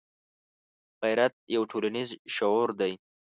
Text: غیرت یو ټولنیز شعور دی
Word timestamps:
غیرت 1.01 1.33
یو 1.55 1.63
ټولنیز 1.71 2.09
شعور 2.35 2.67
دی 2.79 2.93